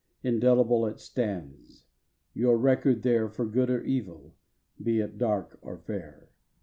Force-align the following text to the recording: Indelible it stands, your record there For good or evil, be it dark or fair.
Indelible 0.23 0.87
it 0.87 0.99
stands, 0.99 1.83
your 2.33 2.57
record 2.57 3.03
there 3.03 3.29
For 3.29 3.45
good 3.45 3.69
or 3.69 3.83
evil, 3.83 4.33
be 4.81 4.99
it 4.99 5.19
dark 5.19 5.59
or 5.61 5.77
fair. 5.77 6.29